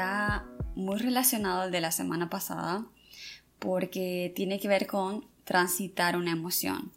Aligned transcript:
está 0.00 0.46
muy 0.76 0.96
relacionado 0.98 1.60
al 1.60 1.70
de 1.70 1.82
la 1.82 1.92
semana 1.92 2.30
pasada 2.30 2.86
porque 3.58 4.32
tiene 4.34 4.58
que 4.58 4.66
ver 4.66 4.86
con 4.86 5.26
transitar 5.44 6.16
una 6.16 6.30
emoción. 6.30 6.90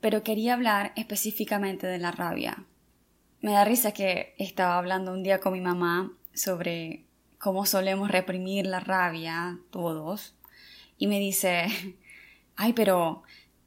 Pero 0.00 0.22
quería 0.22 0.54
hablar 0.54 0.92
específicamente 0.94 1.88
de 1.88 1.98
la 1.98 2.12
rabia. 2.12 2.64
Me 3.40 3.50
da 3.50 3.64
risa 3.64 3.90
que 3.90 4.36
estaba 4.38 4.78
hablando 4.78 5.12
un 5.12 5.24
día 5.24 5.40
con 5.40 5.54
mi 5.54 5.60
mamá 5.60 6.12
sobre 6.34 7.04
cómo 7.38 7.66
solemos 7.66 8.12
reprimir 8.12 8.64
la 8.66 8.78
rabia 8.78 9.58
todos 9.70 10.36
y 10.98 11.08
me 11.08 11.18
dice, 11.18 11.66
ay, 12.54 12.74
pero 12.74 13.24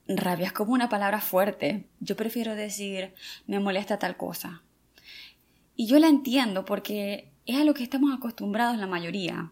rabia 0.07 0.47
es 0.47 0.53
como 0.53 0.71
una 0.71 0.87
palabra 0.87 1.19
fuerte. 1.19 1.85
Yo 1.99 2.15
prefiero 2.15 2.55
decir 2.55 3.13
me 3.45 3.59
molesta 3.59 3.99
tal 3.99 4.15
cosa. 4.15 4.63
Y 5.75 5.85
yo 5.85 5.99
la 5.99 6.07
entiendo 6.07 6.63
porque 6.63 7.29
es 7.51 7.57
a 7.57 7.63
lo 7.63 7.73
que 7.73 7.83
estamos 7.83 8.15
acostumbrados 8.15 8.77
la 8.77 8.87
mayoría. 8.87 9.51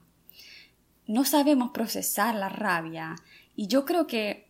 No 1.06 1.26
sabemos 1.26 1.72
procesar 1.72 2.36
la 2.36 2.50
rabia 2.50 3.16
y 3.56 3.68
yo 3.68 3.86
creo 3.86 4.08
que 4.08 4.48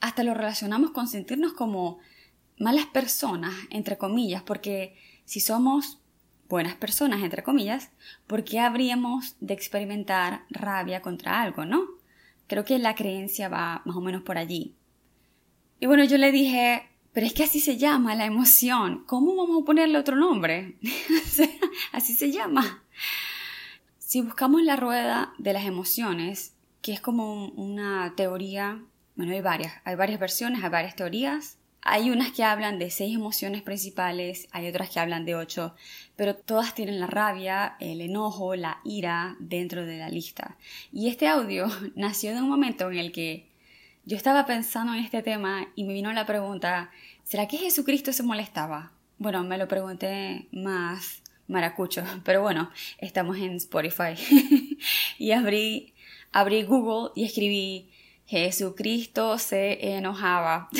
hasta 0.00 0.22
lo 0.22 0.34
relacionamos 0.34 0.90
con 0.90 1.08
sentirnos 1.08 1.52
como 1.52 1.98
malas 2.58 2.86
personas, 2.86 3.54
entre 3.70 3.98
comillas, 3.98 4.42
porque 4.42 4.96
si 5.24 5.40
somos 5.40 5.98
buenas 6.48 6.74
personas, 6.74 7.22
entre 7.22 7.42
comillas, 7.42 7.90
¿por 8.26 8.44
qué 8.44 8.60
habríamos 8.60 9.36
de 9.40 9.54
experimentar 9.54 10.44
rabia 10.50 11.02
contra 11.02 11.40
algo, 11.40 11.64
no? 11.64 11.84
Creo 12.46 12.64
que 12.64 12.78
la 12.78 12.94
creencia 12.94 13.48
va 13.48 13.82
más 13.84 13.96
o 13.96 14.00
menos 14.00 14.22
por 14.22 14.38
allí. 14.38 14.74
Y 15.80 15.86
bueno, 15.86 16.04
yo 16.04 16.18
le 16.18 16.32
dije, 16.32 16.88
pero 17.18 17.26
es 17.26 17.34
que 17.34 17.42
así 17.42 17.58
se 17.58 17.76
llama 17.76 18.14
la 18.14 18.26
emoción. 18.26 19.02
¿Cómo 19.04 19.34
vamos 19.34 19.62
a 19.62 19.64
ponerle 19.64 19.98
otro 19.98 20.14
nombre? 20.14 20.76
así 21.92 22.14
se 22.14 22.30
llama. 22.30 22.84
Si 23.98 24.20
buscamos 24.20 24.62
la 24.62 24.76
rueda 24.76 25.34
de 25.36 25.52
las 25.52 25.64
emociones, 25.64 26.54
que 26.80 26.92
es 26.92 27.00
como 27.00 27.48
una 27.48 28.14
teoría, 28.16 28.84
bueno, 29.16 29.32
hay 29.32 29.40
varias, 29.40 29.74
hay 29.84 29.96
varias 29.96 30.20
versiones, 30.20 30.62
hay 30.62 30.70
varias 30.70 30.94
teorías. 30.94 31.58
Hay 31.82 32.12
unas 32.12 32.30
que 32.30 32.44
hablan 32.44 32.78
de 32.78 32.88
seis 32.88 33.16
emociones 33.16 33.62
principales, 33.62 34.46
hay 34.52 34.68
otras 34.68 34.88
que 34.88 35.00
hablan 35.00 35.24
de 35.24 35.34
ocho, 35.34 35.74
pero 36.14 36.36
todas 36.36 36.76
tienen 36.76 37.00
la 37.00 37.08
rabia, 37.08 37.74
el 37.80 38.00
enojo, 38.00 38.54
la 38.54 38.78
ira 38.84 39.34
dentro 39.40 39.84
de 39.84 39.98
la 39.98 40.08
lista. 40.08 40.56
Y 40.92 41.08
este 41.08 41.26
audio 41.26 41.66
nació 41.96 42.32
de 42.32 42.42
un 42.42 42.48
momento 42.48 42.88
en 42.92 42.98
el 42.98 43.10
que 43.10 43.48
yo 44.08 44.16
estaba 44.16 44.46
pensando 44.46 44.94
en 44.94 45.04
este 45.04 45.22
tema 45.22 45.68
y 45.74 45.84
me 45.84 45.92
vino 45.92 46.10
la 46.14 46.24
pregunta, 46.24 46.90
¿será 47.24 47.46
que 47.46 47.58
Jesucristo 47.58 48.10
se 48.14 48.22
molestaba? 48.22 48.90
Bueno, 49.18 49.44
me 49.44 49.58
lo 49.58 49.68
pregunté 49.68 50.46
más 50.50 51.20
maracucho, 51.46 52.02
pero 52.24 52.40
bueno, 52.40 52.70
estamos 52.96 53.36
en 53.36 53.56
Spotify. 53.56 54.14
y 55.18 55.32
abrí, 55.32 55.92
abrí 56.32 56.62
Google 56.62 57.12
y 57.16 57.26
escribí 57.26 57.90
Jesucristo 58.24 59.36
se 59.36 59.94
enojaba. 59.94 60.70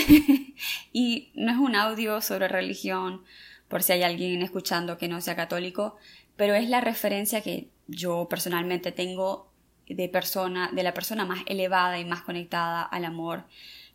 y 0.94 1.28
no 1.34 1.52
es 1.52 1.58
un 1.58 1.76
audio 1.76 2.22
sobre 2.22 2.48
religión, 2.48 3.24
por 3.68 3.82
si 3.82 3.92
hay 3.92 4.04
alguien 4.04 4.40
escuchando 4.40 4.96
que 4.96 5.08
no 5.08 5.20
sea 5.20 5.36
católico, 5.36 5.98
pero 6.36 6.54
es 6.54 6.70
la 6.70 6.80
referencia 6.80 7.42
que 7.42 7.68
yo 7.88 8.26
personalmente 8.30 8.90
tengo 8.90 9.47
de 9.88 10.08
persona, 10.08 10.70
de 10.72 10.82
la 10.82 10.94
persona 10.94 11.24
más 11.24 11.40
elevada 11.46 11.98
y 11.98 12.04
más 12.04 12.22
conectada 12.22 12.82
al 12.82 13.04
amor 13.04 13.44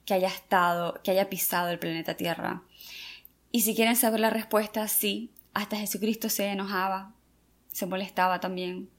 que 0.05 0.13
haya 0.13 0.27
estado, 0.27 0.99
que 1.03 1.11
haya 1.11 1.29
pisado 1.29 1.69
el 1.69 1.79
planeta 1.79 2.15
Tierra. 2.15 2.63
Y 3.51 3.61
si 3.61 3.75
quieren 3.75 3.95
saber 3.95 4.19
la 4.19 4.29
respuesta, 4.29 4.87
sí, 4.87 5.31
hasta 5.53 5.77
Jesucristo 5.77 6.29
se 6.29 6.47
enojaba, 6.47 7.13
se 7.71 7.85
molestaba 7.85 8.39
también. 8.39 8.89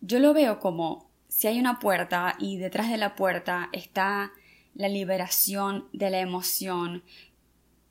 Yo 0.00 0.18
lo 0.18 0.34
veo 0.34 0.58
como 0.58 1.08
si 1.28 1.46
hay 1.46 1.58
una 1.58 1.78
puerta 1.78 2.34
y 2.38 2.58
detrás 2.58 2.90
de 2.90 2.96
la 2.96 3.14
puerta 3.14 3.68
está 3.72 4.32
la 4.74 4.88
liberación 4.88 5.88
de 5.92 6.10
la 6.10 6.20
emoción, 6.20 7.02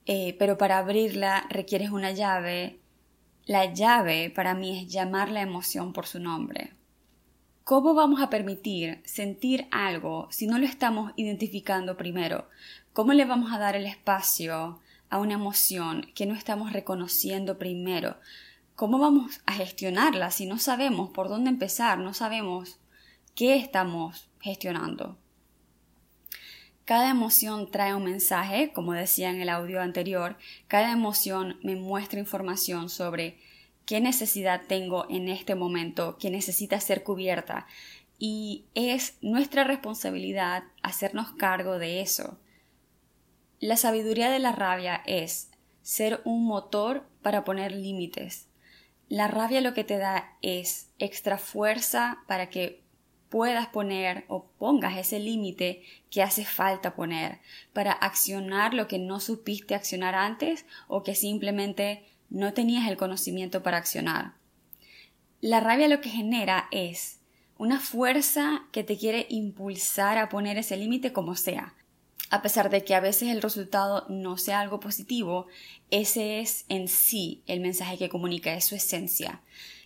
eh, 0.06 0.36
pero 0.38 0.58
para 0.58 0.78
abrirla 0.78 1.48
requieres 1.50 1.90
una 1.90 2.12
llave. 2.12 2.80
La 3.46 3.74
llave 3.74 4.30
para 4.30 4.54
mí 4.54 4.80
es 4.80 4.92
llamar 4.92 5.30
la 5.30 5.42
emoción 5.42 5.94
por 5.94 6.08
su 6.08 6.20
nombre. 6.20 6.74
¿Cómo 7.66 7.96
vamos 7.96 8.22
a 8.22 8.30
permitir 8.30 9.02
sentir 9.06 9.68
algo 9.72 10.28
si 10.30 10.46
no 10.46 10.60
lo 10.60 10.68
estamos 10.68 11.14
identificando 11.16 11.98
primero? 11.98 12.48
¿Cómo 12.94 13.12
le 13.14 13.26
vamos 13.26 13.52
a 13.52 13.58
dar 13.58 13.76
el 13.76 13.88
espacio 13.88 14.80
a 15.10 15.18
una 15.18 15.34
emoción 15.34 16.06
que 16.14 16.28
no 16.28 16.36
estamos 16.36 16.74
reconociendo 16.74 17.58
primero? 17.58 18.18
¿Cómo 18.76 19.00
vamos 19.00 19.42
a 19.48 19.54
gestionarla 19.54 20.30
si 20.30 20.46
no 20.46 20.60
sabemos 20.60 21.10
por 21.10 21.28
dónde 21.28 21.50
empezar, 21.50 21.98
no 21.98 22.14
sabemos 22.14 22.78
qué 23.34 23.56
estamos 23.56 24.30
gestionando? 24.42 25.18
Cada 26.86 27.10
emoción 27.10 27.72
trae 27.72 27.96
un 27.96 28.04
mensaje, 28.04 28.74
como 28.74 28.94
decía 28.94 29.32
en 29.32 29.42
el 29.42 29.50
audio 29.50 29.82
anterior, 29.82 30.38
cada 30.68 30.92
emoción 30.92 31.58
me 31.64 31.76
muestra 31.76 32.20
información 32.20 32.90
sobre 32.90 33.40
qué 33.86 34.02
necesidad 34.02 34.62
tengo 34.68 35.06
en 35.10 35.30
este 35.30 35.56
momento 35.56 36.18
que 36.18 36.30
necesita 36.30 36.80
ser 36.80 37.04
cubierta 37.04 37.68
y 38.18 38.66
es 38.74 39.18
nuestra 39.22 39.64
responsabilidad 39.64 40.64
hacernos 40.82 41.32
cargo 41.34 41.78
de 41.78 42.02
eso. 42.02 42.40
La 43.60 43.78
sabiduría 43.78 44.30
de 44.30 44.40
la 44.40 44.52
rabia 44.52 45.02
es 45.06 45.50
ser 45.82 46.22
un 46.24 46.46
motor 46.46 47.06
para 47.22 47.44
poner 47.44 47.72
límites. 47.72 48.48
La 49.08 49.28
rabia 49.28 49.62
lo 49.62 49.74
que 49.74 49.84
te 49.84 49.98
da 49.98 50.38
es 50.42 50.90
extra 50.98 51.38
fuerza 51.38 52.24
para 52.28 52.50
que 52.50 52.84
puedas 53.30 53.68
poner 53.68 54.24
o 54.28 54.46
pongas 54.58 54.98
ese 54.98 55.20
límite 55.20 55.84
que 56.10 56.24
hace 56.24 56.46
falta 56.46 56.96
poner 56.96 57.40
para 57.74 57.92
accionar 57.92 58.74
lo 58.74 58.88
que 58.88 58.98
no 58.98 59.20
supiste 59.20 59.76
accionar 59.76 60.16
antes 60.16 60.66
o 60.88 61.04
que 61.04 61.16
simplemente 61.16 62.06
no 62.30 62.54
tenías 62.54 62.88
el 62.88 62.98
conocimiento 62.98 63.64
para 63.64 63.78
accionar. 63.78 64.34
La 65.42 65.60
rabia 65.60 65.88
lo 65.88 66.02
que 66.02 66.10
genera 66.10 66.68
es 66.72 67.20
una 67.58 67.80
fuerza 67.80 68.64
que 68.72 68.84
te 68.84 68.98
quiere 68.98 69.28
impulsar 69.30 70.18
a 70.18 70.30
poner 70.30 70.58
ese 70.58 70.78
límite 70.78 71.14
como 71.14 71.36
sea. 71.36 71.74
A 72.30 72.42
pesar 72.42 72.70
de 72.70 72.84
que 72.84 72.96
a 72.96 73.00
veces 73.00 73.30
el 73.30 73.42
resultado 73.42 74.06
no 74.10 74.38
sea 74.38 74.60
algo 74.60 74.80
positivo, 74.80 75.48
ese 75.92 76.40
es 76.40 76.66
en 76.70 76.88
sí 76.88 77.44
el 77.46 77.60
mensaje 77.60 77.98
que 77.98 78.10
comunica, 78.10 78.54
es 78.56 78.66
su 78.66 78.76
esencia. 78.76 79.42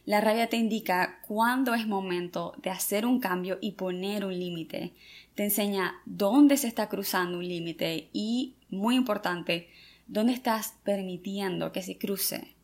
La 0.06 0.22
rabia 0.22 0.48
te 0.48 0.58
indica 0.58 1.20
cuándo 1.28 1.76
es 1.76 1.86
momento 1.86 2.56
de 2.64 2.70
hacer 2.70 3.06
un 3.06 3.20
cambio 3.20 3.60
y 3.62 3.74
poner 3.74 4.26
un 4.26 4.40
límite. 4.40 4.94
Te 5.36 5.44
enseña 5.44 6.02
dónde 6.06 6.58
se 6.58 6.68
está 6.68 6.90
cruzando 6.90 7.38
un 7.38 7.48
límite 7.48 8.10
y, 8.14 8.56
muy 8.70 8.96
importante, 8.96 9.70
¿Dónde 10.12 10.34
estás 10.34 10.74
permitiendo 10.84 11.72
que 11.72 11.84
se 11.84 12.00
cruce? 12.00 12.56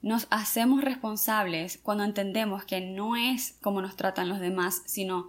Nos 0.00 0.26
hacemos 0.30 0.82
responsables 0.82 1.76
cuando 1.76 2.02
entendemos 2.02 2.64
que 2.64 2.80
no 2.80 3.14
es 3.14 3.58
cómo 3.60 3.82
nos 3.82 3.94
tratan 3.94 4.30
los 4.30 4.40
demás, 4.40 4.84
sino 4.86 5.28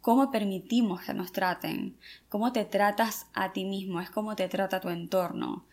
cómo 0.00 0.30
permitimos 0.30 1.02
que 1.02 1.12
nos 1.12 1.30
traten, 1.30 1.98
cómo 2.30 2.52
te 2.52 2.64
tratas 2.64 3.26
a 3.34 3.52
ti 3.52 3.66
mismo, 3.66 4.00
es 4.00 4.08
cómo 4.08 4.34
te 4.34 4.48
trata 4.48 4.80
tu 4.80 4.88
entorno. 4.88 5.66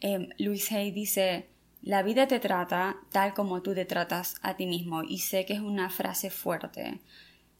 Eh, 0.00 0.30
Luis 0.38 0.72
Hay 0.72 0.90
dice, 0.90 1.50
la 1.82 2.02
vida 2.02 2.26
te 2.26 2.40
trata 2.40 2.96
tal 3.12 3.34
como 3.34 3.60
tú 3.60 3.74
te 3.74 3.84
tratas 3.84 4.36
a 4.40 4.56
ti 4.56 4.64
mismo, 4.64 5.02
y 5.02 5.18
sé 5.18 5.44
que 5.44 5.52
es 5.52 5.60
una 5.60 5.90
frase 5.90 6.30
fuerte, 6.30 7.02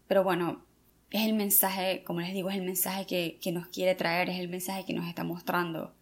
pero 0.06 0.25
bueno, 0.25 0.65
es 1.11 1.27
el 1.27 1.34
mensaje, 1.34 2.05
como 2.05 2.22
les 2.22 2.33
digo, 2.33 2.49
es 2.49 2.56
el 2.56 2.65
mensaje 2.65 3.05
que, 3.05 3.38
que 3.43 3.53
nos 3.53 3.69
quiere 3.69 3.94
traer, 3.94 4.31
es 4.31 4.41
el 4.41 4.49
mensaje 4.49 4.87
que 4.87 4.94
nos 4.94 5.06
está 5.06 5.25
mostrando. 5.25 5.98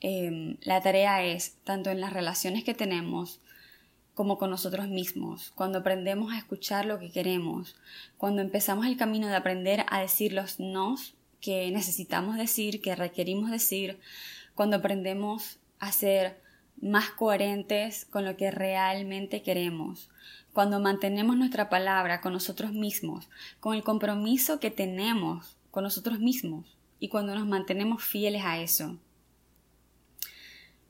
Em, 0.00 0.56
la 0.62 0.80
tarea 0.80 1.24
es, 1.24 1.56
tanto 1.64 1.90
en 1.90 2.00
las 2.00 2.12
relaciones 2.12 2.64
que 2.64 2.74
tenemos 2.74 3.40
como 4.14 4.38
con 4.38 4.50
nosotros 4.50 4.88
mismos, 4.88 5.52
cuando 5.54 5.78
aprendemos 5.78 6.32
a 6.32 6.38
escuchar 6.38 6.86
lo 6.86 6.98
que 6.98 7.10
queremos, 7.10 7.76
cuando 8.16 8.42
empezamos 8.42 8.86
el 8.86 8.96
camino 8.96 9.28
de 9.28 9.36
aprender 9.36 9.86
a 9.88 10.00
decir 10.00 10.32
los 10.32 10.58
nos 10.58 11.14
que 11.40 11.70
necesitamos 11.70 12.36
decir, 12.36 12.80
que 12.80 12.96
requerimos 12.96 13.50
decir, 13.50 14.00
cuando 14.54 14.76
aprendemos 14.76 15.58
a 15.78 15.92
ser 15.92 16.40
más 16.80 17.10
coherentes 17.10 18.06
con 18.06 18.24
lo 18.24 18.36
que 18.36 18.50
realmente 18.50 19.42
queremos, 19.42 20.10
cuando 20.52 20.80
mantenemos 20.80 21.36
nuestra 21.36 21.68
palabra 21.68 22.20
con 22.20 22.32
nosotros 22.32 22.72
mismos, 22.72 23.28
con 23.60 23.76
el 23.76 23.84
compromiso 23.84 24.58
que 24.58 24.70
tenemos 24.70 25.56
con 25.70 25.84
nosotros 25.84 26.18
mismos 26.18 26.76
y 26.98 27.08
cuando 27.08 27.34
nos 27.34 27.46
mantenemos 27.46 28.02
fieles 28.02 28.42
a 28.44 28.58
eso. 28.58 28.98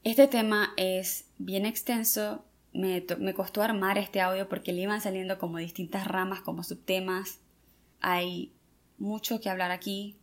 Este 0.04 0.26
tema 0.28 0.72
es 0.76 1.26
bien 1.38 1.66
extenso, 1.66 2.44
me, 2.72 3.04
costó 3.34 3.62
armar 3.62 3.98
este 3.98 4.20
audio 4.20 4.48
porque 4.48 4.72
le 4.72 4.82
iban 4.82 5.00
saliendo 5.00 5.38
como 5.38 5.58
distintas 5.58 6.06
ramas, 6.06 6.40
como 6.40 6.62
subtemas. 6.62 7.40
Hay 8.00 8.52
mucho 8.98 9.40
que 9.40 9.50
hablar 9.50 9.70
aquí 9.70 10.16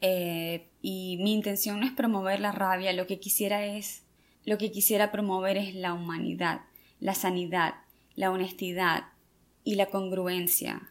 eh, 0.00 0.68
y 0.80 1.18
mi 1.20 1.34
intención 1.34 1.80
no 1.80 1.86
es 1.86 1.92
promover 1.92 2.40
la 2.40 2.52
rabia, 2.52 2.92
lo 2.92 3.06
que 3.06 3.18
quisiera 3.18 3.64
es, 3.66 4.04
lo 4.44 4.58
que 4.58 4.70
quisiera 4.70 5.10
promover 5.10 5.56
es 5.56 5.74
la 5.74 5.92
humanidad, 5.92 6.62
la 7.00 7.14
sanidad, 7.14 7.74
la 8.14 8.30
honestidad, 8.30 9.04
y 9.64 9.74
la 9.74 9.86
congruencia. 9.86 10.90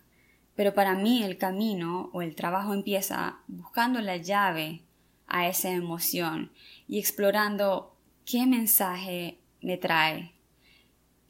Pero 0.55 0.73
para 0.73 0.95
mí 0.95 1.23
el 1.23 1.37
camino 1.37 2.09
o 2.13 2.21
el 2.21 2.35
trabajo 2.35 2.73
empieza 2.73 3.39
buscando 3.47 4.01
la 4.01 4.17
llave 4.17 4.81
a 5.27 5.47
esa 5.47 5.71
emoción 5.71 6.51
y 6.87 6.99
explorando 6.99 7.95
qué 8.25 8.45
mensaje 8.45 9.39
me 9.61 9.77
trae, 9.77 10.33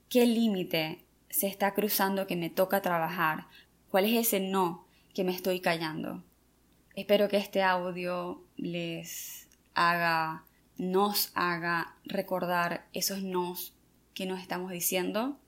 qué 0.09 0.25
límite 0.25 1.05
se 1.29 1.47
está 1.47 1.73
cruzando 1.73 2.27
que 2.27 2.35
me 2.35 2.49
toca 2.49 2.81
trabajar, 2.81 3.47
cuál 3.89 4.05
es 4.05 4.27
ese 4.27 4.39
no 4.39 4.87
que 5.13 5.23
me 5.23 5.33
estoy 5.33 5.59
callando. 5.59 6.23
Espero 6.95 7.29
que 7.29 7.37
este 7.37 7.63
audio 7.63 8.43
les 8.57 9.47
haga, 9.73 10.43
nos 10.77 11.31
haga 11.35 11.95
recordar 12.03 12.87
esos 12.93 13.23
nos 13.23 13.73
que 14.13 14.25
nos 14.25 14.41
estamos 14.41 14.71
diciendo, 14.71 15.39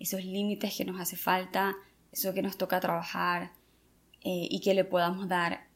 esos 0.00 0.24
límites 0.24 0.76
que 0.76 0.84
nos 0.84 1.00
hace 1.00 1.16
falta, 1.16 1.76
eso 2.10 2.34
que 2.34 2.42
nos 2.42 2.58
toca 2.58 2.80
trabajar 2.80 3.52
eh, 4.22 4.48
y 4.50 4.60
que 4.60 4.74
le 4.74 4.84
podamos 4.84 5.28
dar 5.28 5.68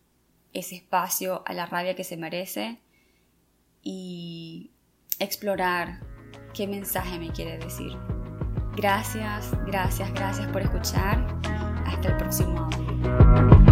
ese 0.53 0.75
espacio 0.75 1.45
a 1.47 1.53
la 1.53 1.67
rabia 1.67 1.95
que 1.95 2.03
se 2.03 2.17
merece 2.17 2.81
y 3.81 4.72
explorar 5.23 6.01
qué 6.55 6.67
mensaje 6.67 7.19
me 7.19 7.31
quiere 7.31 7.59
decir. 7.59 7.93
Gracias, 8.77 9.51
gracias, 9.67 10.13
gracias 10.13 10.47
por 10.49 10.63
escuchar. 10.63 11.27
Hasta 11.87 12.09
el 12.09 12.17
próximo. 12.17 13.72